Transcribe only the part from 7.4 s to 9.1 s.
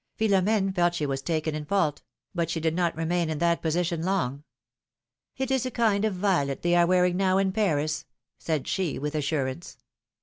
Paris," said she,